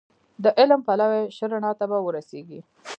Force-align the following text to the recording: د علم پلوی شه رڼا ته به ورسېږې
د 0.43 0.45
علم 0.59 0.81
پلوی 0.87 1.23
شه 1.35 1.45
رڼا 1.51 1.71
ته 1.79 1.85
به 1.91 1.97
ورسېږې 2.05 2.59